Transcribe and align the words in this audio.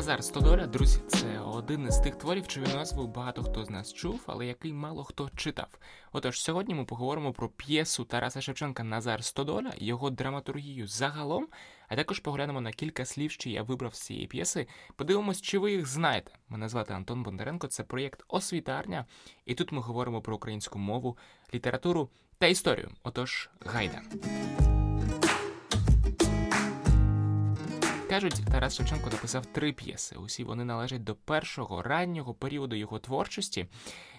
Назар 0.00 0.24
Стодоля, 0.24 0.66
друзі, 0.66 0.98
це 1.08 1.38
один 1.38 1.86
із 1.86 1.98
тих 1.98 2.16
творів, 2.16 2.46
чию 2.46 2.66
назву 2.66 3.06
багато 3.06 3.42
хто 3.42 3.64
з 3.64 3.70
нас 3.70 3.92
чув, 3.92 4.20
але 4.26 4.46
який 4.46 4.72
мало 4.72 5.04
хто 5.04 5.30
читав. 5.36 5.78
Отож, 6.12 6.40
сьогодні 6.40 6.74
ми 6.74 6.84
поговоримо 6.84 7.32
про 7.32 7.48
п'єсу 7.48 8.04
Тараса 8.04 8.40
Шевченка 8.40 8.84
Назар 8.84 9.24
Стодоля, 9.24 9.72
його 9.76 10.10
драматургію 10.10 10.86
загалом, 10.86 11.48
а 11.88 11.96
також 11.96 12.18
поглянемо 12.18 12.60
на 12.60 12.72
кілька 12.72 13.04
слів, 13.04 13.30
що 13.30 13.50
я 13.50 13.62
вибрав 13.62 13.94
з 13.94 14.00
цієї 14.00 14.26
п'єси. 14.26 14.66
Подивимось, 14.96 15.40
чи 15.40 15.58
ви 15.58 15.72
їх 15.72 15.86
знаєте. 15.86 16.32
Мене 16.48 16.68
звати 16.68 16.94
Антон 16.94 17.22
Бондаренко, 17.22 17.66
це 17.66 17.82
проєкт 17.82 18.24
Освітарня, 18.28 19.06
і 19.46 19.54
тут 19.54 19.72
ми 19.72 19.80
говоримо 19.80 20.20
про 20.20 20.36
українську 20.36 20.78
мову, 20.78 21.18
літературу 21.54 22.08
та 22.38 22.46
історію. 22.46 22.90
Отож, 23.02 23.50
гайда. 23.66 24.02
Кажуть, 28.10 28.42
Тарас 28.50 28.76
Шевченко 28.76 29.10
написав 29.10 29.46
три 29.46 29.72
п'єси. 29.72 30.16
Усі 30.16 30.44
вони 30.44 30.64
належать 30.64 31.04
до 31.04 31.14
першого 31.14 31.82
раннього 31.82 32.34
періоду 32.34 32.76
його 32.76 32.98
творчості. 32.98 33.66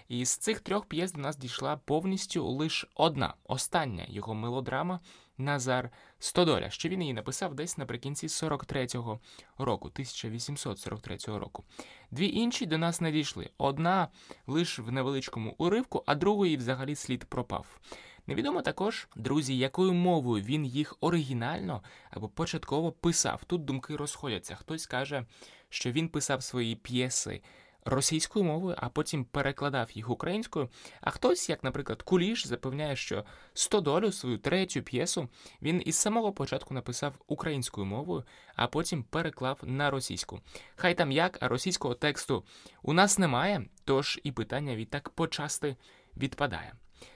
І 0.08 0.24
з 0.24 0.36
цих 0.36 0.60
трьох 0.60 0.86
п'єс 0.86 1.12
до 1.12 1.20
нас 1.20 1.36
дійшла 1.36 1.76
повністю 1.76 2.46
лише 2.46 2.88
одна, 2.94 3.34
остання 3.44 4.04
його 4.08 4.34
мелодрама 4.34 5.00
Назар 5.38 5.90
Стодоля, 6.18 6.70
що 6.70 6.88
він 6.88 7.00
її 7.00 7.12
написав 7.12 7.54
десь 7.54 7.78
наприкінці 7.78 8.26
43-го 8.26 9.20
року, 9.58 9.88
1843 9.88 11.16
року. 11.26 11.64
Дві 12.10 12.28
інші 12.28 12.66
до 12.66 12.78
нас 12.78 13.00
не 13.00 13.12
дійшли. 13.12 13.50
Одна 13.58 14.08
лише 14.46 14.82
в 14.82 14.92
невеличкому 14.92 15.54
уривку, 15.58 16.02
а 16.06 16.14
другої 16.14 16.56
взагалі 16.56 16.94
слід 16.94 17.24
пропав. 17.24 17.80
Невідомо 18.26 18.62
також, 18.62 19.08
друзі, 19.16 19.58
якою 19.58 19.92
мовою 19.92 20.44
він 20.44 20.66
їх 20.66 20.96
оригінально 21.00 21.82
або 22.10 22.28
початково 22.28 22.92
писав. 22.92 23.44
Тут 23.44 23.64
думки 23.64 23.96
розходяться. 23.96 24.54
Хтось 24.54 24.86
каже, 24.86 25.26
що 25.68 25.92
він 25.92 26.08
писав 26.08 26.42
свої 26.42 26.76
п'єси 26.76 27.42
російською 27.84 28.44
мовою, 28.44 28.76
а 28.78 28.88
потім 28.88 29.24
перекладав 29.24 29.90
їх 29.92 30.10
українською. 30.10 30.68
А 31.00 31.10
хтось, 31.10 31.48
як, 31.48 31.64
наприклад, 31.64 32.02
Куліш, 32.02 32.46
запевняє, 32.46 32.96
що 32.96 33.24
«Стодолю» 33.54 34.12
свою 34.12 34.38
третю 34.38 34.82
п'єсу 34.82 35.28
він 35.62 35.82
із 35.84 35.96
самого 35.96 36.32
початку 36.32 36.74
написав 36.74 37.14
українською 37.26 37.86
мовою, 37.86 38.24
а 38.56 38.66
потім 38.66 39.02
переклав 39.02 39.58
на 39.62 39.90
російську. 39.90 40.40
Хай 40.76 40.94
там 40.94 41.12
як, 41.12 41.38
а 41.40 41.48
російського 41.48 41.94
тексту 41.94 42.44
у 42.82 42.92
нас 42.92 43.18
немає, 43.18 43.64
тож 43.84 44.20
і 44.22 44.32
питання 44.32 44.76
відтак 44.76 45.10
почасти 45.10 45.76
відпадає. 46.16 46.72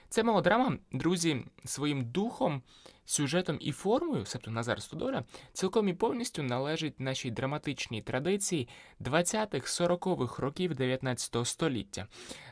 Це 0.09 0.23
мелодрама, 0.23 0.77
друзі, 0.91 1.45
своїм 1.65 2.05
духом, 2.05 2.61
сюжетом 3.07 3.57
і 3.59 3.71
формою, 3.71 4.25
себто 4.25 4.51
Назар 4.51 4.81
Стодоля, 4.81 5.23
цілком 5.53 5.87
і 5.87 5.93
повністю 5.93 6.43
належить 6.43 6.99
нашій 6.99 7.31
драматичній 7.31 8.01
традиції 8.01 8.67
20-х-40-х 9.01 10.41
років 10.41 10.75
19 10.75 11.47
століття. 11.47 12.07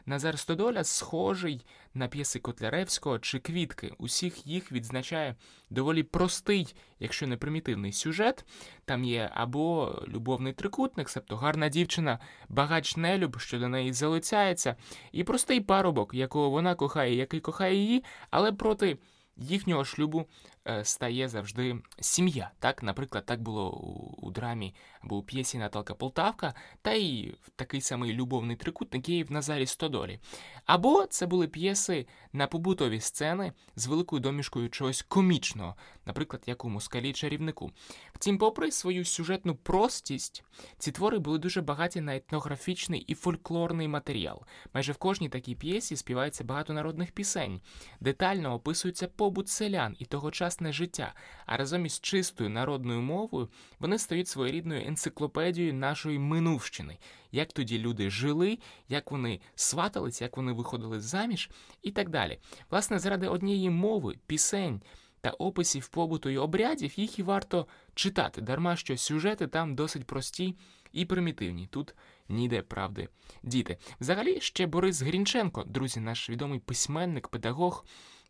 Назар 0.05 0.39
Стодоля 0.39 0.83
схожий 0.83 1.65
на 1.93 2.07
п'єси 2.07 2.39
Котляревського 2.39 3.19
чи 3.19 3.39
Квітки. 3.39 3.91
Усіх 3.97 4.47
їх 4.47 4.71
відзначає 4.71 5.35
доволі 5.69 6.03
простий, 6.03 6.75
якщо 6.99 7.27
не 7.27 7.37
примітивний 7.37 7.91
сюжет. 7.91 8.45
Там 8.85 9.03
є 9.03 9.31
або 9.33 9.95
любовний 10.07 10.53
трикутник, 10.53 11.09
себто 11.09 11.35
гарна 11.35 11.69
дівчина, 11.69 12.19
багач 12.49 12.97
нелюб, 12.97 13.39
що 13.39 13.59
до 13.59 13.67
неї 13.67 13.93
залицяється, 13.93 14.75
і 15.11 15.23
простий 15.23 15.61
парубок, 15.61 16.13
якого 16.13 16.49
вона 16.49 16.75
кохає, 16.75 17.15
який 17.15 17.39
кохає 17.39 17.75
її, 17.75 18.03
але 18.29 18.51
проти 18.51 18.97
їхнього 19.37 19.85
шлюбу 19.85 20.25
е, 20.67 20.85
стає 20.85 21.29
завжди 21.29 21.77
сім'я. 21.99 22.51
Так, 22.59 22.83
Наприклад, 22.83 23.25
так 23.25 23.41
було 23.41 23.71
у, 24.17 24.31
драмі 24.31 24.75
або 25.01 25.17
у 25.17 25.23
п'єсі 25.23 25.57
Наталка 25.57 25.93
Полтавка, 25.93 26.53
та 26.81 26.93
й 26.93 27.35
такий 27.55 27.81
самий 27.81 28.13
любовний 28.13 28.55
трикутник 28.55 29.09
є 29.09 29.17
і 29.17 29.23
в 29.23 29.31
Назарі 29.31 29.65
Стодолі. 29.65 30.19
Або 30.65 31.05
це 31.05 31.27
були 31.27 31.47
п'єси 31.47 32.07
на 32.33 32.47
побутові 32.47 32.99
сцени 32.99 33.53
з 33.75 33.87
великою 33.87 34.19
домішкою 34.19 34.69
чогось 34.69 35.01
комічного, 35.01 35.75
наприклад, 36.05 36.43
як 36.45 36.65
у 36.65 36.69
москалі 36.69 37.13
чарівнику. 37.13 37.71
Втім, 38.13 38.37
попри 38.37 38.71
свою 38.71 39.05
сюжетну 39.05 39.55
простість, 39.55 40.43
ці 40.77 40.91
твори 40.91 41.19
були 41.19 41.39
дуже 41.39 41.61
багаті 41.61 42.01
на 42.01 42.15
етнографічний 42.15 42.99
і 42.99 43.15
фольклорний 43.15 43.87
матеріал. 43.87 44.41
Майже 44.73 44.91
в 44.91 44.97
кожній 44.97 45.29
такій 45.29 45.55
п'єсі 45.55 45.95
співається 45.95 46.43
багато 46.43 46.73
народних 46.73 47.11
пісень, 47.11 47.61
детально 47.99 48.53
описується 48.53 49.07
побут 49.25 49.49
селян 49.49 49.95
і 49.99 50.05
тогочасне 50.05 50.73
життя, 50.73 51.13
а 51.45 51.57
разом 51.57 51.85
із 51.85 51.99
чистою 51.99 52.49
народною 52.49 53.01
мовою 53.01 53.49
вони 53.79 53.99
стають 53.99 54.27
своєрідною 54.27 54.87
енциклопедією 54.87 55.73
нашої 55.73 56.19
минувщини, 56.19 56.97
як 57.31 57.53
тоді 57.53 57.79
люди 57.79 58.09
жили, 58.09 58.59
як 58.89 59.11
вони 59.11 59.39
сватались, 59.55 60.21
як 60.21 60.37
вони 60.37 60.51
виходили 60.51 60.99
заміж 60.99 61.49
і 61.81 61.91
так 61.91 62.09
далі. 62.09 62.39
Власне, 62.69 62.99
заради 62.99 63.27
однієї 63.27 63.69
мови, 63.69 64.15
пісень. 64.27 64.81
Та 65.21 65.31
описів 65.31 65.87
побуту 65.87 66.29
і 66.29 66.37
обрядів 66.37 66.99
їх 66.99 67.19
і 67.19 67.23
варто 67.23 67.67
читати, 67.95 68.41
дарма 68.41 68.75
що 68.75 68.97
сюжети 68.97 69.47
там 69.47 69.75
досить 69.75 70.05
прості 70.05 70.55
і 70.91 71.05
примітивні. 71.05 71.67
Тут 71.67 71.95
ніде 72.29 72.61
правди 72.61 73.07
діти. 73.43 73.77
Взагалі, 73.99 74.41
ще 74.41 74.67
Борис 74.67 75.01
Грінченко, 75.01 75.63
друзі, 75.63 75.99
наш 75.99 76.29
відомий 76.29 76.59
письменник, 76.59 77.27
педагог, 77.27 77.85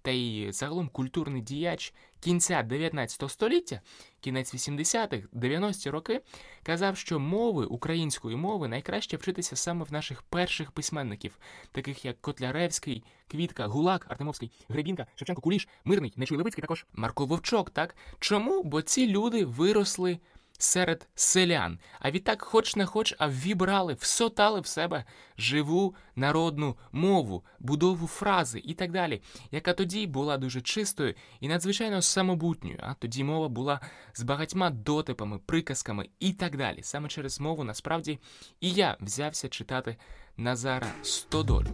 та 0.06 0.12
й 0.12 0.52
загалом 0.52 0.88
культурний 0.88 1.42
діяч 1.42 1.94
кінця 2.20 2.64
19 2.64 3.32
століття, 3.32 3.82
кінець 4.20 4.56
80-х, 4.56 5.28
90-ті 5.34 5.90
роки, 5.90 6.22
казав, 6.64 6.98
що 6.98 7.20
мови 7.20 7.66
української 7.66 8.36
мови 8.36 8.68
найкраще 8.68 9.18
вчитися 9.18 9.56
саме 9.56 9.86
в 9.86 9.94
наших 9.94 10.22
перших 10.22 10.72
письменників, 10.72 11.40
таких 11.72 12.06
як 12.06 12.22
Котляревський, 12.22 13.04
Квітка, 13.28 13.68
Гулак, 13.68 14.06
Артемовський, 14.10 14.52
Гребінка, 14.70 15.08
Шевченко 15.16 15.42
Куліш, 15.42 15.68
Мирний, 15.86 16.14
Нечуй 16.16 16.38
Левицький, 16.38 16.62
також 16.62 16.86
Марко 16.94 17.26
Вовчок. 17.26 17.70
Так 17.70 17.96
чому? 18.20 18.64
Бо 18.64 18.82
ці 18.82 19.08
люди 19.08 19.46
виросли 19.46 20.20
серед 20.58 21.08
селян. 21.16 21.80
А 22.00 22.12
відтак, 22.12 22.42
хоч 22.42 22.76
не 22.76 22.86
хоч, 22.86 23.16
а 23.18 23.30
вібрали, 23.30 23.94
всотали 23.94 24.60
в 24.60 24.68
себе 24.68 25.06
живу 25.38 25.96
народну 26.16 26.78
мову, 26.92 27.46
будову 27.60 28.08
фрази 28.08 28.62
і 28.66 28.74
так 28.74 28.92
далі, 28.92 29.22
яка 29.52 29.74
тоді 29.74 30.08
була 30.08 30.38
дуже 30.38 30.62
чистою 30.62 31.14
і 31.40 31.48
надзвичайно 31.48 32.02
самобутньою. 32.02 32.80
А 32.82 32.94
тоді 32.94 33.24
мова 33.24 33.50
була 33.50 33.80
з 34.14 34.24
багатьма 34.24 34.70
дотипами, 34.70 35.40
приказками 35.46 36.10
і 36.20 36.34
так 36.34 36.58
далі. 36.58 36.80
Саме 36.84 37.10
через 37.10 37.40
мову 37.40 37.64
насправді 37.64 38.20
і 38.62 38.72
я 38.72 38.98
взявся 39.00 39.50
читати 39.50 39.98
Назара 40.38 40.88
Стодолю. 41.04 41.68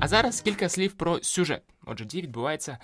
А 0.00 0.08
зараз 0.08 0.40
кілька 0.40 0.68
слів 0.68 0.92
про 0.92 1.22
сюжет. 1.22 1.62
Отже, 1.86 2.04
дій 2.04 2.22
відбувається 2.22 2.78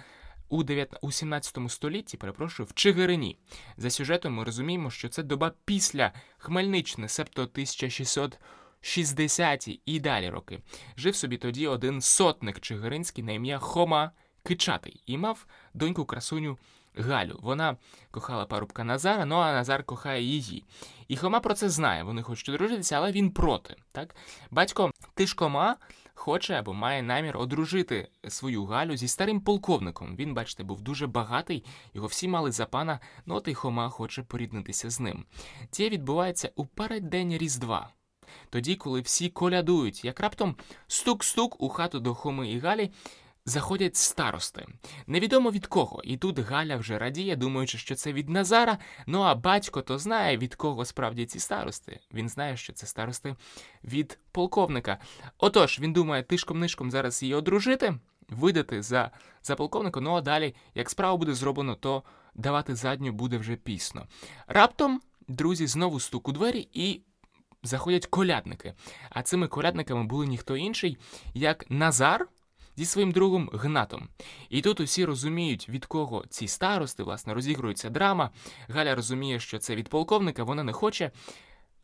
у 0.48 0.62
9, 0.62 0.94
у 1.02 1.12
17 1.12 1.58
столітті, 1.68 2.16
перепрошую, 2.16 2.66
в 2.66 2.74
Чигирині. 2.74 3.38
За 3.76 3.90
сюжетом 3.90 4.34
ми 4.34 4.44
розуміємо, 4.44 4.90
що 4.90 5.08
це 5.08 5.22
доба 5.22 5.52
після 5.64 6.12
Хмельниччини, 6.38 7.08
себто 7.08 7.44
1660-ті 7.44 9.80
і 9.86 10.00
далі 10.00 10.30
роки. 10.30 10.60
Жив 10.96 11.16
собі 11.16 11.36
тоді 11.36 11.66
один 11.66 12.00
сотник 12.00 12.60
Чигиринський 12.60 13.24
на 13.24 13.32
ім'я 13.32 13.58
Хома 13.58 14.10
Кичатий 14.42 15.02
і 15.06 15.18
мав 15.18 15.46
доньку 15.74 16.04
красуню. 16.04 16.58
Галю, 16.98 17.38
вона 17.42 17.76
кохала 18.10 18.44
парубка 18.44 18.84
Назара, 18.84 19.24
ну 19.24 19.36
а 19.36 19.52
Назар 19.52 19.84
кохає 19.84 20.22
її. 20.22 20.64
І 21.08 21.16
Хома 21.16 21.40
про 21.40 21.54
це 21.54 21.70
знає. 21.70 22.02
Вони 22.02 22.22
хочуть 22.22 22.48
одружитися, 22.48 22.96
але 22.96 23.12
він 23.12 23.30
проти. 23.30 23.76
Так? 23.92 24.14
Батько 24.50 24.90
Тишкома 25.14 25.76
хоче 26.16 26.54
або 26.54 26.74
має 26.74 27.02
намір 27.02 27.36
одружити 27.36 28.08
свою 28.28 28.64
Галю 28.64 28.96
зі 28.96 29.08
старим 29.08 29.40
полковником. 29.40 30.16
Він, 30.16 30.34
бачите, 30.34 30.62
був 30.62 30.80
дуже 30.80 31.06
багатий, 31.06 31.64
його 31.94 32.06
всі 32.06 32.28
мали 32.28 32.52
за 32.52 32.66
пана, 32.66 33.00
ну 33.26 33.34
от 33.34 33.48
і 33.48 33.54
Хома 33.54 33.88
хоче 33.88 34.22
поріднитися 34.22 34.90
з 34.90 35.00
ним. 35.00 35.24
Це 35.70 35.88
відбувається 35.88 36.50
у 36.56 36.66
переддень 36.66 37.38
Різдва. 37.38 37.90
Тоді, 38.50 38.76
коли 38.76 39.00
всі 39.00 39.28
колядують, 39.28 40.04
як 40.04 40.20
раптом 40.20 40.56
стук-стук 40.88 41.56
у 41.58 41.68
хату 41.68 42.00
до 42.00 42.14
Хоми 42.14 42.50
і 42.50 42.58
Галі 42.58 42.90
заходять 43.46 43.96
старости. 43.96 44.66
Невідомо 45.06 45.50
від 45.50 45.66
кого. 45.66 46.02
І 46.04 46.16
тут 46.16 46.38
Галя 46.38 46.76
вже 46.76 46.98
радіє, 46.98 47.36
думаючи, 47.36 47.78
що 47.78 47.94
це 47.94 48.12
від 48.12 48.28
Назара. 48.28 48.78
Ну 49.06 49.20
а 49.20 49.34
батько 49.34 49.82
то 49.82 49.98
знає, 49.98 50.36
від 50.36 50.54
кого 50.54 50.84
справді 50.84 51.26
ці 51.26 51.40
старости. 51.40 52.00
Він 52.14 52.28
знає, 52.28 52.56
що 52.56 52.72
це 52.72 52.86
старости 52.86 53.36
від 53.84 54.18
полковника. 54.32 54.98
Отож, 55.38 55.80
він 55.80 55.92
думає, 55.92 56.22
тишком-нишком 56.22 56.90
зараз 56.90 57.22
її 57.22 57.34
одружити, 57.34 57.94
видати 58.28 58.82
за 58.82 59.10
за 59.42 59.56
полковника. 59.56 60.00
Ну 60.00 60.14
а 60.14 60.20
далі, 60.20 60.54
як 60.74 60.90
справа 60.90 61.16
буде 61.16 61.34
зроблено, 61.34 61.74
то 61.74 62.02
давати 62.34 62.74
задню 62.74 63.12
буде 63.12 63.38
вже 63.38 63.56
пісно. 63.56 64.06
Раптом, 64.46 65.00
друзі, 65.28 65.66
знову 65.66 66.00
стук 66.00 66.28
у 66.28 66.32
двері 66.32 66.68
і. 66.72 67.00
Заходять 67.62 68.06
колядники. 68.06 68.74
А 69.10 69.22
цими 69.22 69.48
колядниками 69.48 70.04
були 70.04 70.26
ніхто 70.26 70.56
інший, 70.56 70.98
як 71.34 71.70
Назар, 71.70 72.28
зі 72.76 72.84
своїм 72.84 73.12
другом 73.12 73.50
Гнатом. 73.52 74.08
І 74.48 74.60
тут 74.60 74.80
усі 74.80 75.04
розуміють, 75.04 75.68
від 75.68 75.86
кого 75.86 76.24
ці 76.28 76.48
старости, 76.48 77.02
власне, 77.02 77.34
розігрується 77.34 77.90
драма. 77.90 78.30
Галя 78.68 78.94
розуміє, 78.94 79.40
що 79.40 79.58
це 79.58 79.76
від 79.76 79.88
полковника, 79.88 80.44
вона 80.44 80.62
не 80.62 80.72
хоче. 80.72 81.10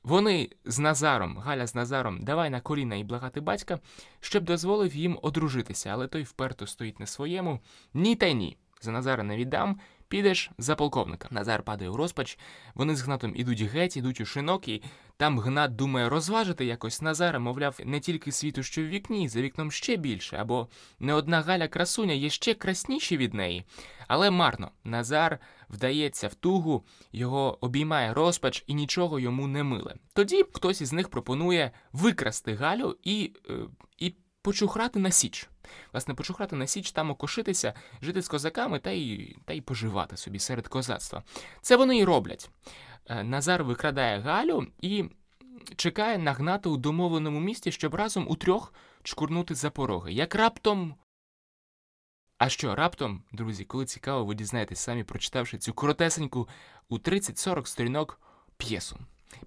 Вони 0.03 0.49
з 0.65 0.79
Назаром, 0.79 1.39
Галя 1.39 1.67
з 1.67 1.75
Назаром, 1.75 2.25
давай 2.25 2.51
на 2.51 2.61
коліна 2.61 2.97
і 2.97 3.05
благати 3.05 3.41
батька, 3.41 3.79
щоб 4.21 4.45
дозволив 4.45 4.97
їм 4.97 5.19
одружитися, 5.23 5.91
але 5.91 6.07
той 6.07 6.23
вперто 6.23 6.67
стоїть 6.67 7.01
на 7.01 7.07
своєму. 7.07 7.61
Ні 7.95 8.17
та 8.17 8.33
ні. 8.33 8.57
За 8.81 8.91
Назара 8.91 9.23
не 9.23 9.37
віддам, 9.37 9.81
підеш 10.13 10.51
за 10.59 10.75
полковника. 10.75 11.29
Назар 11.31 11.63
падає 11.63 11.91
у 11.91 11.97
розпач. 11.97 12.39
Вони 12.75 12.97
з 12.97 13.03
Гнатом 13.03 13.33
ідуть 13.37 13.63
геть, 13.63 13.97
ідуть 13.97 14.21
у 14.21 14.25
шинок, 14.25 14.69
і 14.69 14.83
там 15.17 15.39
Гнат 15.39 15.77
думає 15.77 16.09
розважити 16.09 16.65
якось 16.65 17.03
Назара, 17.03 17.39
мовляв, 17.39 17.79
не 17.85 18.01
тільки 18.01 18.33
світу, 18.33 18.63
що 18.63 18.83
в 18.83 18.87
вікні, 18.87 19.29
за 19.29 19.41
вікном 19.43 19.71
ще 19.71 19.97
більше, 19.97 20.37
або 20.37 20.69
не 21.01 21.15
одна 21.15 21.41
Галя 21.41 21.69
красуня 21.69 22.15
є 22.15 22.31
ще 22.31 22.55
красніші 22.55 23.17
від 23.17 23.35
неї. 23.35 23.65
Але 24.09 24.31
марно, 24.31 24.71
Назар 24.85 25.39
вдається 25.71 26.29
в 26.29 26.35
тугу, 26.35 26.85
його 27.13 27.59
обіймає 27.61 28.15
розпач 28.15 28.65
і 28.67 28.75
нічого 28.75 29.21
йому 29.21 29.47
не 29.47 29.63
миле. 29.63 29.95
Тоді 30.13 30.45
хтось 30.53 30.81
із 30.81 30.93
них 30.93 31.09
пропонує 31.09 31.71
викрасти 31.93 32.55
Галю 32.55 32.97
і, 33.03 33.33
е, 33.51 33.55
і 33.99 34.15
почухрати 34.43 34.99
на 34.99 35.11
січ. 35.11 35.49
Власне, 35.93 36.15
почухрати 36.15 36.57
на 36.57 36.67
січ, 36.67 36.93
там 36.93 37.11
окошитися, 37.11 37.75
жити 38.03 38.23
з 38.23 38.29
козаками 38.29 38.79
та 38.79 38.91
й 38.91 39.37
та 39.45 39.53
й 39.53 39.61
поживати 39.61 40.17
собі 40.17 40.39
серед 40.39 40.69
козацтва. 40.69 41.23
Це 41.61 41.77
вони 41.77 41.99
і 41.99 42.05
роблять. 42.05 42.51
Е, 43.07 43.25
Назар 43.25 43.65
викрадає 43.65 44.21
Галю 44.21 44.67
і 44.81 45.05
чекає 45.77 46.19
нагнати 46.19 46.69
у 46.69 46.77
домовленому 46.77 47.41
місті, 47.41 47.73
щоб 47.73 47.95
разом 47.95 48.27
у 48.29 48.37
трьох 48.37 48.75
чкурнути 49.03 49.55
за 49.55 49.71
пороги. 49.71 50.13
Як 50.13 50.35
раптом. 50.35 50.95
А 52.39 52.49
що 52.49 52.75
раптом, 52.75 53.23
друзі, 53.33 53.65
коли 53.65 53.87
цікаво, 53.87 54.25
ви 54.25 54.35
дізнаєтесь 54.35 54.81
самі, 54.81 55.05
прочитавши 55.05 55.59
цю 55.59 55.73
коротесеньку 55.73 56.49
у 56.89 56.99
30-40 56.99 57.67
сторінок 57.67 58.21
п'єсу. 58.57 58.99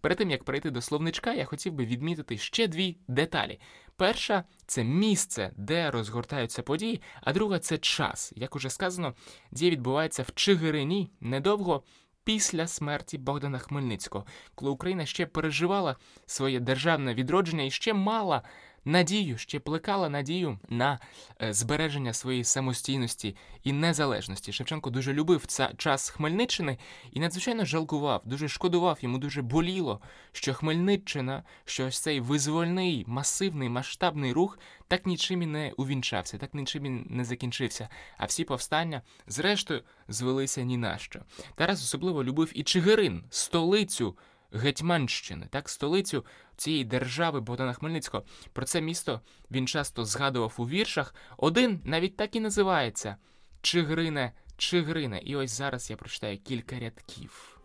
Перед 0.01 0.17
тим 0.17 0.31
як 0.31 0.43
перейти 0.43 0.71
до 0.71 0.81
словничка, 0.81 1.33
я 1.33 1.45
хотів 1.45 1.73
би 1.73 1.85
відмітити 1.85 2.37
ще 2.37 2.67
дві 2.67 2.97
деталі. 3.07 3.59
Перша 3.95 4.43
це 4.65 4.83
місце, 4.83 5.51
де 5.57 5.91
розгортаються 5.91 6.63
події, 6.63 7.01
а 7.21 7.33
друга 7.33 7.59
це 7.59 7.77
час. 7.77 8.33
Як 8.35 8.55
уже 8.55 8.69
сказано, 8.69 9.13
дія 9.51 9.71
відбувається 9.71 10.23
в 10.23 10.33
Чигирині 10.33 11.11
недовго 11.19 11.83
після 12.23 12.67
смерті 12.67 13.17
Богдана 13.17 13.59
Хмельницького, 13.59 14.25
коли 14.55 14.71
Україна 14.71 15.05
ще 15.05 15.25
переживала 15.25 15.95
своє 16.25 16.59
державне 16.59 17.13
відродження 17.13 17.63
і 17.63 17.71
ще 17.71 17.93
мала 17.93 18.41
надію, 18.85 19.37
ще 19.37 19.59
плекала 19.59 20.09
надію 20.09 20.59
на 20.69 20.99
е, 21.41 21.53
збереження 21.53 22.13
своєї 22.13 22.43
самостійності 22.43 23.35
і 23.63 23.73
незалежності. 23.73 24.53
Шевченко 24.53 24.89
дуже 24.89 25.13
любив 25.13 25.45
ця 25.45 25.71
час 25.77 26.09
Хмельниччини 26.09 26.77
і 27.11 27.19
надзвичайно 27.19 27.65
жалкував, 27.65 28.21
дуже 28.25 28.47
шкодував 28.47 28.97
йому, 29.01 29.17
дуже 29.17 29.41
боліло, 29.41 30.01
що 30.31 30.53
Хмельниччина, 30.53 31.43
що 31.65 31.85
ось 31.85 31.99
цей 31.99 32.19
визвольний, 32.19 33.03
масивний, 33.07 33.69
масштабний 33.69 34.33
рух 34.33 34.59
так 34.87 35.05
нічим 35.05 35.41
і 35.41 35.45
не 35.45 35.71
увінчався, 35.77 36.37
так 36.37 36.53
нічим 36.53 36.85
і 36.85 36.89
не 36.89 37.25
закінчився. 37.25 37.89
А 38.17 38.25
всі 38.25 38.43
повстання, 38.43 39.01
зрештою, 39.27 39.83
звелися 40.07 40.61
ні 40.61 40.77
на 40.77 40.97
що. 40.97 41.21
Тарас 41.55 41.83
особливо 41.83 42.23
любив 42.23 42.51
і 42.55 42.63
Чигирин, 42.63 43.23
столицю. 43.29 44.17
Гетьманщини, 44.55 45.47
так, 45.49 45.69
столицю 45.69 46.25
цієї 46.57 46.83
держави 46.83 47.41
Богдана 47.41 47.73
Хмельницького. 47.73 48.23
Про 48.53 48.65
це 48.65 48.81
місто 48.81 49.21
він 49.51 49.67
часто 49.67 50.05
згадував 50.05 50.53
у 50.57 50.67
віршах. 50.67 51.15
Один 51.37 51.81
навіть 51.83 52.17
так 52.17 52.35
і 52.35 52.39
називається 52.39 53.15
Чигрине, 53.61 54.33
Чигрине. 54.57 55.19
І 55.19 55.35
ось 55.35 55.51
зараз 55.51 55.89
я 55.89 55.97
прочитаю 55.97 56.37
кілька 56.37 56.79
рядків. 56.79 57.55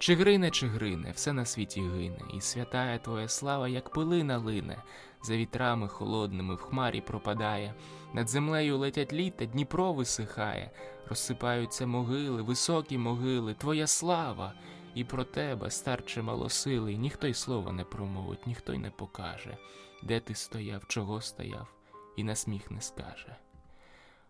Чигрине, 0.00 0.50
Чигрине, 0.50 1.12
все 1.12 1.32
на 1.32 1.44
світі 1.44 1.80
гине, 1.80 2.18
і 2.34 2.40
святая 2.40 2.98
твоя 2.98 3.28
слава, 3.28 3.68
як 3.68 3.92
пилина 3.92 4.38
лине, 4.38 4.82
за 5.22 5.36
вітрами 5.36 5.88
холодними 5.88 6.54
в 6.54 6.58
хмарі 6.58 7.00
пропадає, 7.00 7.74
над 8.14 8.28
землею 8.28 8.78
летять 8.78 9.12
літа, 9.12 9.44
Дніпро 9.44 9.92
висихає, 9.92 10.70
розсипаються 11.08 11.86
могили, 11.86 12.42
високі 12.42 12.98
могили, 12.98 13.54
твоя 13.54 13.86
слава. 13.86 14.54
І 14.94 15.04
про 15.04 15.24
тебе, 15.24 15.70
старче 15.70 16.22
малосилий, 16.22 16.98
ніхто 16.98 17.26
й 17.26 17.34
слова 17.34 17.72
не 17.72 17.84
промовить, 17.84 18.46
ніхто 18.46 18.74
й 18.74 18.78
не 18.78 18.90
покаже, 18.90 19.56
де 20.02 20.20
ти 20.20 20.34
стояв, 20.34 20.86
чого 20.88 21.20
стояв, 21.20 21.74
і 22.16 22.24
на 22.24 22.34
сміх 22.34 22.70
не 22.70 22.80
скаже. 22.80 23.36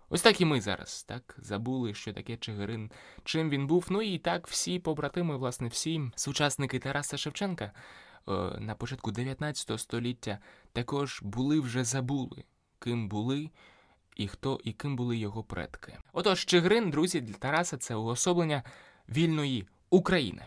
Ось 0.09 0.23
так 0.23 0.41
і 0.41 0.45
ми 0.45 0.61
зараз 0.61 1.03
так 1.03 1.37
забули, 1.39 1.95
що 1.95 2.12
таке 2.12 2.37
Чигирин, 2.37 2.91
чим 3.25 3.51
він 3.51 3.67
був. 3.67 3.87
Ну 3.91 4.03
і 4.03 4.19
так 4.19 4.47
всі 4.47 4.79
побратими, 4.79 5.37
власне, 5.37 5.69
всі 5.69 6.11
сучасники 6.17 6.79
Тараса 6.79 7.17
Шевченка 7.17 7.65
е, 7.65 7.73
на 8.61 8.75
початку 8.75 9.11
19 9.11 9.81
століття 9.81 10.39
також 10.73 11.21
були 11.23 11.61
вже 11.61 11.85
забули, 11.85 12.45
ким 12.79 13.09
були 13.09 13.51
і 14.17 14.29
хто 14.29 14.61
і 14.65 14.73
ким 14.73 14.97
були 14.97 15.17
його 15.17 15.45
предки. 15.45 15.99
Отож, 16.12 16.45
Чигирин, 16.45 16.91
друзі, 16.91 17.21
для 17.21 17.35
Тараса 17.35 17.77
це 17.77 17.95
уособлення 17.95 18.62
вільної 19.09 19.67
України. 19.90 20.42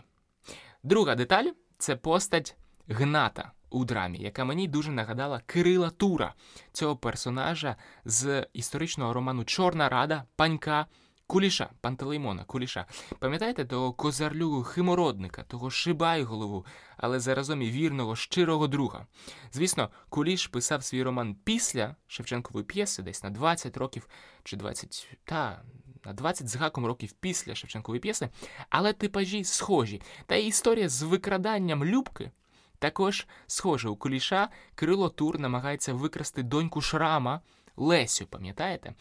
Друга 0.82 1.14
деталь 1.14 1.44
це 1.78 1.96
постать 1.96 2.56
Гната 2.88 3.52
у 3.70 3.84
драмі, 3.84 4.18
яка 4.18 4.44
мені 4.44 4.68
дуже 4.68 4.90
нагадала 4.90 5.40
Кирила 5.46 5.90
Тура, 5.90 6.34
цього 6.72 6.96
персонажа 6.96 7.76
з 8.04 8.46
історичного 8.52 9.12
роману 9.12 9.44
Чорна 9.44 9.88
Рада 9.88 10.24
Панька. 10.36 10.86
Куліша, 11.26 11.70
Пантелеймона, 11.80 12.44
Куліша. 12.44 12.86
Пам'ятаєте 13.18 13.64
того 13.64 13.92
козарлюгу 13.92 14.62
химородника, 14.62 15.42
того 15.42 15.70
шибайголову, 15.70 16.66
але 16.96 17.20
заразом 17.20 17.62
і 17.62 17.70
вірного, 17.70 18.16
щирого 18.16 18.66
друга. 18.68 19.06
Звісно, 19.52 19.90
Куліш 20.08 20.46
писав 20.46 20.84
свій 20.84 21.02
роман 21.02 21.36
після 21.44 21.96
Шевченкової 22.06 22.64
п'єси, 22.64 23.02
десь 23.02 23.22
на 23.22 23.30
20 23.30 23.76
років 23.76 24.08
чи 24.44 24.56
20, 24.56 25.08
та 25.24 25.62
на 26.06 26.12
20 26.12 26.48
з 26.48 26.56
гаком 26.56 26.86
років 26.86 27.12
після 27.20 27.54
Шевченкової 27.54 28.00
п'єси, 28.00 28.28
але 28.70 28.92
типажі 28.92 29.44
схожі. 29.44 30.00
Та 30.26 30.34
й 30.34 30.46
історія 30.46 30.88
з 30.88 31.02
викраданням 31.02 31.84
Любки 31.84 32.30
також 32.78 33.26
схожа. 33.46 33.88
У 33.88 33.96
Куліша 33.96 34.48
Кирило 34.74 35.08
Тур 35.08 35.38
намагається 35.38 35.94
викрасти 35.94 36.42
доньку 36.42 36.80
Шрама. 36.80 37.40
Лесю, 37.76 38.26
пам'ятаєте? 38.26 38.94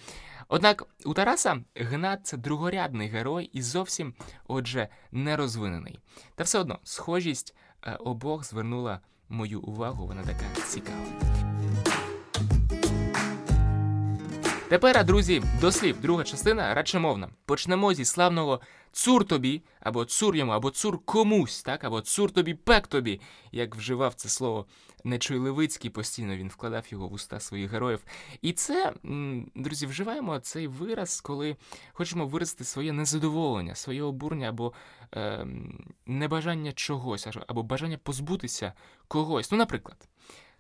Однак 0.48 0.88
у 1.06 1.14
Тараса 1.14 1.64
Гнат 1.76 2.20
це 2.24 2.38
другорядний 2.38 3.08
герой 3.08 3.50
і 3.54 3.62
зовсім, 3.62 4.14
отже, 4.48 4.88
не 5.12 5.36
розвинений. 5.36 6.00
Та 6.36 6.44
все 6.44 6.60
одно 6.60 6.80
схожість 6.84 7.56
е, 7.84 7.96
обох 7.96 8.44
звернула 8.44 9.00
мою 9.30 9.62
увагу, 9.62 10.08
вона 10.08 10.24
така 10.24 10.62
цікава. 10.68 11.53
Тепер, 14.74 15.06
друзі, 15.06 15.44
до 15.62 15.72
слів, 15.72 16.02
друга 16.02 16.24
частина 16.24 16.74
радше 16.74 17.00
мовна. 17.00 17.30
Почнемо 17.46 17.94
зі 17.94 18.06
славного 18.06 18.62
цур 18.92 19.26
тобі, 19.26 19.62
або 19.80 20.06
цур 20.06 20.36
йому, 20.36 20.52
або 20.52 20.70
цур 20.70 21.06
комусь, 21.06 21.64
так, 21.64 21.84
або 21.84 22.02
цур 22.02 22.32
тобі, 22.32 22.54
пек 22.54 22.88
тобі, 22.88 23.22
як 23.52 23.76
вживав 23.76 24.14
це 24.14 24.30
слово 24.30 24.66
Нечуй 25.04 25.38
Левицький, 25.38 25.90
постійно 25.90 26.36
він 26.36 26.48
вкладав 26.48 26.86
його 26.90 27.08
в 27.08 27.14
уста 27.14 27.40
своїх 27.40 27.72
героїв. 27.72 28.04
І 28.42 28.54
це, 28.54 28.94
друзі, 29.56 29.86
вживаємо 29.86 30.40
цей 30.40 30.68
вираз, 30.68 31.22
коли 31.22 31.56
хочемо 31.92 32.26
виразити 32.28 32.64
своє 32.64 32.94
незадоволення, 32.94 33.76
своє 33.76 34.04
обурення 34.04 34.50
або 34.50 34.74
е, 35.16 35.48
небажання 36.06 36.72
чогось, 36.72 37.28
або 37.48 37.64
бажання 37.64 37.98
позбутися 37.98 38.74
когось. 39.08 39.52
Ну, 39.52 39.58
наприклад. 39.58 39.98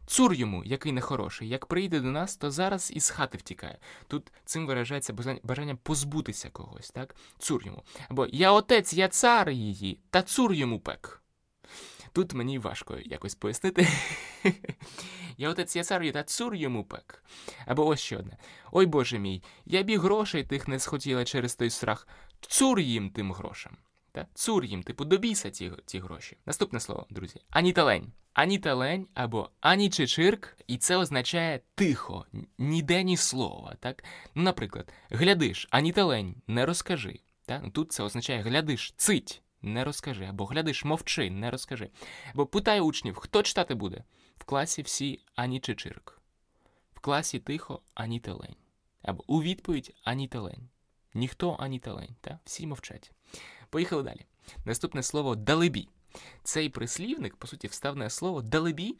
Цур 0.05 0.33
йому, 0.33 0.63
який 0.65 0.91
нехороший, 0.91 1.49
як 1.49 1.65
прийде 1.65 1.99
до 1.99 2.11
нас, 2.11 2.35
то 2.35 2.51
зараз 2.51 2.91
із 2.91 3.09
хати 3.09 3.37
втікає. 3.37 3.77
Тут 4.07 4.31
цим 4.45 4.67
виражається 4.67 5.13
бажання 5.43 5.75
позбутися 5.75 6.49
когось, 6.49 6.89
так? 6.89 7.15
Цур 7.39 7.65
йому. 7.65 7.83
Або 8.09 8.27
я 8.31 8.51
отець, 8.51 8.93
я 8.93 9.07
цар 9.07 9.49
її, 9.49 9.99
та 10.09 10.21
цур 10.21 10.53
йому 10.53 10.79
пек. 10.79 11.23
Тут 12.13 12.33
мені 12.33 12.59
важко 12.59 12.97
якось 13.05 13.35
пояснити. 13.35 13.87
Я 15.37 15.49
отець 15.49 15.75
я 15.75 15.83
цар, 15.83 16.11
та 16.11 16.23
цур 16.23 16.55
йому 16.55 16.83
пек. 16.83 17.23
Або 17.65 17.87
ось 17.87 17.99
ще 17.99 18.17
одне. 18.17 18.37
Ой 18.71 18.85
Боже 18.85 19.19
мій, 19.19 19.43
я 19.65 19.83
б 19.83 19.89
і 19.89 19.97
грошей 19.97 20.43
тих 20.43 20.67
не 20.67 20.79
схотіла 20.79 21.25
через 21.25 21.55
той 21.55 21.69
страх. 21.69 22.07
Цур 22.41 22.79
їм 22.79 23.09
тим 23.09 23.33
грошам. 23.33 23.77
Та? 24.13 24.27
Цур 24.33 24.65
їм, 24.65 24.83
типу, 24.83 25.05
добійся 25.05 25.51
ці 25.51 25.71
ці 25.85 25.99
гроші. 25.99 26.37
Наступне 26.45 26.79
слово, 26.79 27.05
друзі. 27.09 27.39
Аніталень. 27.49 28.11
Аніталень 28.33 29.07
або 29.13 29.49
анічечирк, 29.61 30.57
і 30.67 30.77
це 30.77 30.97
означає 30.97 31.61
тихо, 31.75 32.25
ніде 32.57 33.03
ні 33.03 33.17
слова. 33.17 33.75
Так? 33.79 34.03
Ну, 34.35 34.43
Наприклад, 34.43 34.93
глядиш, 35.09 35.67
аніталень, 35.71 36.35
не 36.47 36.65
розкажи. 36.65 37.19
Так? 37.45 37.61
Ну, 37.63 37.69
тут 37.69 37.91
це 37.91 38.03
означає 38.03 38.41
глядиш, 38.41 38.93
цить, 38.97 39.41
не 39.61 39.83
розкажи. 39.83 40.25
Або 40.25 40.45
глядиш, 40.45 40.85
мовчи, 40.85 41.29
не 41.29 41.51
розкажи. 41.51 41.89
Або 42.33 42.45
питай 42.45 42.81
учнів, 42.81 43.15
хто 43.15 43.43
читати 43.43 43.75
буде? 43.75 44.03
В 44.37 44.43
класі 44.43 44.81
всі 44.81 45.19
анічечирк. 45.35 46.21
В 46.93 46.99
класі 46.99 47.39
тихо, 47.39 47.81
аніталень. 47.93 48.55
Або 49.01 49.23
у 49.27 49.41
відповідь 49.41 49.95
ані 50.03 50.27
телень. 50.27 50.69
Ніхто 51.13 51.57
анітелень. 51.59 52.15
Та? 52.21 52.39
Всі 52.45 52.67
мовчать. 52.67 53.11
Поїхали 53.73 54.03
далі. 54.03 54.25
Наступне 54.65 55.03
слово 55.03 55.35
далебі. 55.35 55.87
Цей 56.43 56.69
прислівник, 56.69 57.35
по 57.35 57.47
суті, 57.47 57.67
вставне 57.67 58.09
слово 58.09 58.41
далебі. 58.41 58.97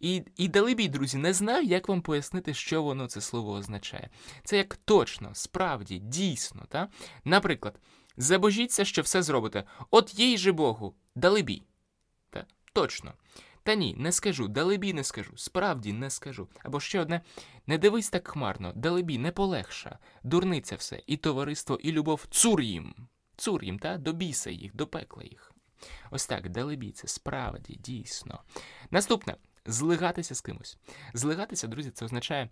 І 0.00 0.22
і 0.36 0.48
далебі, 0.48 0.88
друзі, 0.88 1.18
не 1.18 1.32
знаю, 1.32 1.66
як 1.66 1.88
вам 1.88 2.02
пояснити, 2.02 2.54
що 2.54 2.82
воно 2.82 3.06
це 3.06 3.20
слово 3.20 3.52
означає. 3.52 4.10
Це 4.44 4.56
як 4.56 4.76
точно, 4.76 5.30
справді, 5.32 5.98
дійсно. 5.98 6.66
Та? 6.68 6.88
Наприклад, 7.24 7.80
забожіться, 8.16 8.84
що 8.84 9.02
все 9.02 9.22
зробите. 9.22 9.64
От 9.90 10.18
їй 10.18 10.38
же 10.38 10.52
Богу, 10.52 10.94
далебі. 11.14 11.62
Та? 12.30 12.46
Точно. 12.72 13.12
Та 13.62 13.74
ні, 13.74 13.94
не 13.98 14.12
скажу, 14.12 14.48
далебі 14.48 14.92
не 14.92 15.04
скажу, 15.04 15.32
справді 15.36 15.92
не 15.92 16.10
скажу. 16.10 16.48
Або 16.62 16.80
ще 16.80 17.00
одне, 17.00 17.20
не 17.66 17.78
дивись 17.78 18.10
так 18.10 18.28
хмарно, 18.28 18.72
далебі 18.76 19.18
не 19.18 19.32
полегша, 19.32 19.98
дурниця 20.22 20.76
все, 20.76 21.02
і 21.06 21.16
товариство, 21.16 21.78
і 21.82 21.92
любов 21.92 22.26
цур 22.30 22.60
їм. 22.60 22.94
Цур 23.38 23.64
їм, 23.64 23.78
та 23.78 23.98
до 23.98 24.12
біса 24.12 24.50
їх, 24.50 24.76
до 24.76 24.86
пекла 24.86 25.22
їх. 25.22 25.52
Ось 26.10 26.26
так, 26.26 26.48
далебі, 26.48 26.92
це 26.92 27.08
справді, 27.08 27.74
дійсно. 27.74 28.42
Наступне 28.90 29.36
злигатися 29.66 30.34
з 30.34 30.40
кимось. 30.40 30.78
Злигатися, 31.14 31.66
друзі, 31.66 31.90
це 31.90 32.04
означає 32.04 32.48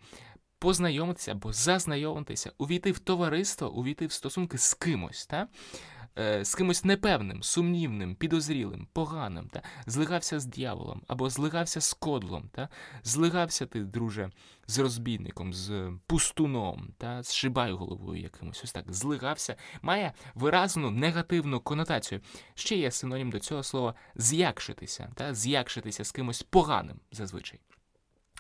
познайомитися 0.58 1.32
або 1.32 1.52
зазнайомитися, 1.52 2.52
увійти 2.58 2.92
в 2.92 2.98
товариство, 2.98 3.72
увійти 3.72 4.06
в 4.06 4.12
стосунки 4.12 4.58
з 4.58 4.74
кимось. 4.74 5.26
Та? 5.26 5.48
Е, 6.18 6.44
з 6.44 6.54
кимось 6.54 6.84
непевним, 6.84 7.42
сумнівним, 7.42 8.14
підозрілим, 8.14 8.88
поганим, 8.92 9.48
та 9.48 9.62
злигався 9.86 10.40
з 10.40 10.46
дьяволом 10.46 11.02
або 11.08 11.30
злигався 11.30 11.80
з 11.80 11.92
кодлом, 11.92 12.50
та 12.52 12.68
злигався 13.02 13.66
ти, 13.66 13.80
друже, 13.80 14.30
з 14.66 14.78
розбійником, 14.78 15.54
з 15.54 15.92
пустуном, 16.06 16.88
та 16.98 17.22
з 17.22 17.34
шибаю 17.34 17.76
головою 17.76 18.22
якимось. 18.22 18.64
Ось 18.64 18.72
так 18.72 18.92
злигався, 18.92 19.56
має 19.82 20.12
виразну 20.34 20.90
негативну 20.90 21.60
конотацію. 21.60 22.20
Ще 22.54 22.76
є 22.76 22.90
синонім 22.90 23.30
до 23.30 23.38
цього 23.38 23.62
слова 23.62 23.94
з'якшитися, 24.14 25.10
та 25.14 25.34
з'якшитися 25.34 26.04
з 26.04 26.12
кимось 26.12 26.42
поганим 26.42 27.00
зазвичай. 27.12 27.60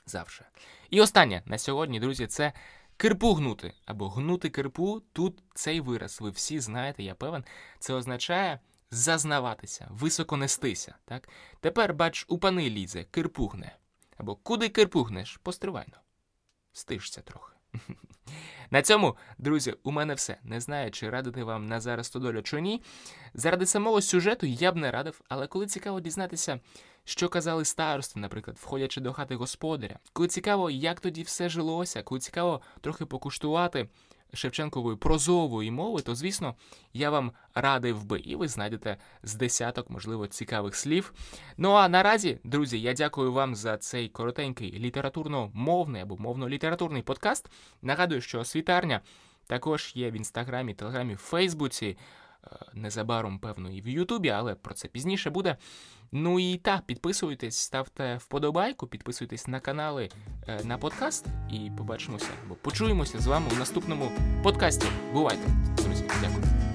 Завше. 0.06 0.44
І 0.90 1.00
останнє 1.00 1.42
на 1.46 1.58
сьогодні, 1.58 2.00
друзі, 2.00 2.26
це 2.26 2.52
Кирпу 2.96 3.34
гнути 3.34 3.74
або 3.86 4.08
гнути 4.08 4.50
кирпу, 4.50 5.02
тут 5.12 5.42
цей 5.54 5.80
вираз, 5.80 6.20
ви 6.20 6.30
всі 6.30 6.60
знаєте, 6.60 7.02
я 7.02 7.14
певен, 7.14 7.44
це 7.78 7.94
означає 7.94 8.60
зазнаватися, 8.90 9.88
високо 9.90 10.36
нестися. 10.36 10.94
Так? 11.04 11.28
Тепер, 11.60 11.94
бач, 11.94 12.26
у 12.28 12.38
пани 12.38 12.70
лізе, 12.70 13.04
кирпугне. 13.04 13.76
Або 14.16 14.36
куди 14.36 14.68
кирпугнеш? 14.68 15.40
Постривайно. 15.42 15.96
Стишся 16.72 17.20
трохи. 17.20 17.55
На 18.70 18.82
цьому, 18.82 19.16
друзі, 19.38 19.74
у 19.82 19.90
мене 19.90 20.14
все. 20.14 20.36
Не 20.44 20.60
знаю, 20.60 20.90
чи 20.90 21.10
радити 21.10 21.44
вам 21.44 21.66
на 21.66 21.80
зараз 21.80 22.10
ту 22.10 22.18
долю 22.18 22.42
чи 22.42 22.60
ні. 22.60 22.82
Заради 23.34 23.66
самого 23.66 24.02
сюжету 24.02 24.46
я 24.46 24.72
б 24.72 24.76
не 24.76 24.90
радив, 24.90 25.20
але 25.28 25.46
коли 25.46 25.66
цікаво 25.66 26.00
дізнатися, 26.00 26.60
що 27.04 27.28
казали 27.28 27.64
старости, 27.64 28.20
наприклад, 28.20 28.56
входячи 28.60 29.00
до 29.00 29.12
хати 29.12 29.34
господаря, 29.34 29.98
коли 30.12 30.28
цікаво, 30.28 30.70
як 30.70 31.00
тоді 31.00 31.22
все 31.22 31.48
жилося, 31.48 32.02
коли 32.02 32.20
цікаво 32.20 32.60
трохи 32.80 33.06
покуштувати 33.06 33.88
Шевченкової 34.34 34.96
прозової 34.96 35.70
мови, 35.70 36.02
то, 36.02 36.14
звісно, 36.14 36.54
я 36.92 37.10
вам 37.10 37.32
радив 37.54 38.04
би, 38.04 38.18
і 38.18 38.36
ви 38.36 38.48
знайдете 38.48 38.96
з 39.22 39.34
десяток, 39.34 39.90
можливо, 39.90 40.26
цікавих 40.26 40.76
слів. 40.76 41.12
Ну 41.56 41.72
а 41.72 41.88
наразі, 41.88 42.38
друзі, 42.44 42.80
я 42.80 42.92
дякую 42.92 43.32
вам 43.32 43.54
за 43.54 43.76
цей 43.76 44.08
коротенький 44.08 44.78
літературно-мовний 44.78 46.02
або 46.02 46.16
мовно-літературний 46.16 47.02
подкаст. 47.02 47.50
Нагадую, 47.82 48.20
що 48.20 48.40
освітарня 48.40 49.00
також 49.46 49.92
є 49.94 50.10
в 50.10 50.14
інстаграмі, 50.14 50.74
телеграмі, 50.74 51.14
Фейсбуці. 51.14 51.96
Е, 52.52 52.56
незабаром, 52.74 53.38
певно, 53.38 53.70
і 53.70 53.80
в 53.80 53.88
Ютубі, 53.88 54.28
але 54.28 54.54
про 54.54 54.74
це 54.74 54.88
пізніше 54.88 55.30
буде. 55.30 55.56
Ну 56.12 56.40
і 56.40 56.56
так, 56.56 56.82
підписуйтесь, 56.82 57.56
ставте 57.56 58.16
вподобайку, 58.16 58.86
підписуйтесь 58.86 59.46
на 59.46 59.60
канали 59.60 60.08
е, 60.48 60.60
на 60.64 60.78
подкаст, 60.78 61.26
і 61.52 61.70
побачимося 61.78 62.28
або 62.46 62.54
почуємося 62.54 63.18
з 63.18 63.26
вами 63.26 63.46
у 63.52 63.58
наступному 63.58 64.10
подкасті. 64.42 64.86
Бувайте, 65.12 65.48
друзі, 65.76 66.04
дякую. 66.20 66.65